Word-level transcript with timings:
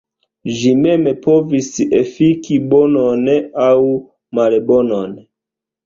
Ĝi 0.59 0.71
mem 0.85 1.05
povis 1.25 1.69
efiki 1.99 2.59
bonon 2.73 3.31
aŭ 3.69 3.79
malbonon. 4.41 5.19